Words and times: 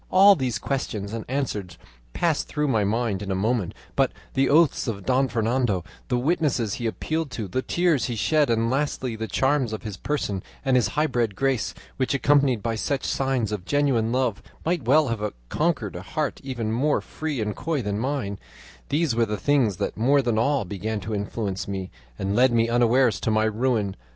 "All 0.09 0.35
these 0.35 0.57
questions 0.57 1.13
and 1.13 1.25
answers 1.29 1.77
passed 2.11 2.47
through 2.47 2.67
my 2.67 2.83
mind 2.83 3.21
in 3.21 3.29
a 3.29 3.35
moment; 3.35 3.75
but 3.95 4.11
the 4.33 4.49
oaths 4.49 4.87
of 4.87 5.05
Don 5.05 5.27
Fernando, 5.27 5.83
the 6.07 6.17
witnesses 6.17 6.73
he 6.73 6.87
appealed 6.87 7.29
to, 7.29 7.47
the 7.47 7.61
tears 7.61 8.05
he 8.05 8.15
shed, 8.15 8.49
and 8.49 8.71
lastly 8.71 9.15
the 9.15 9.27
charms 9.27 9.73
of 9.73 9.83
his 9.83 9.97
person 9.97 10.41
and 10.65 10.75
his 10.75 10.87
high 10.97 11.05
bred 11.05 11.35
grace, 11.35 11.75
which, 11.97 12.15
accompanied 12.15 12.63
by 12.63 12.73
such 12.73 13.03
signs 13.03 13.51
of 13.51 13.63
genuine 13.63 14.11
love, 14.11 14.41
might 14.65 14.85
well 14.85 15.09
have 15.09 15.33
conquered 15.49 15.95
a 15.95 16.01
heart 16.01 16.41
even 16.43 16.71
more 16.71 16.99
free 16.99 17.39
and 17.39 17.55
coy 17.55 17.83
than 17.83 17.99
mine 17.99 18.39
these 18.89 19.13
were 19.15 19.27
the 19.27 19.37
things 19.37 19.77
that 19.77 19.95
more 19.95 20.23
than 20.23 20.39
all 20.39 20.65
began 20.65 20.99
to 21.01 21.13
influence 21.13 21.67
me 21.67 21.91
and 22.17 22.35
lead 22.35 22.51
me 22.51 22.67
unawares 22.67 23.19
to 23.19 23.29
my 23.29 23.43
ruin. 23.43 23.95